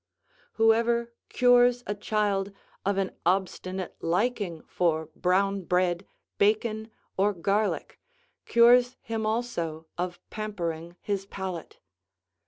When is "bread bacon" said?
5.65-6.89